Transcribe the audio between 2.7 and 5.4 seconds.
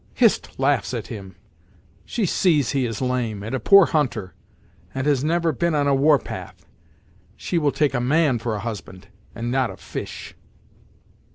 he is lame, and a poor hunter, and he has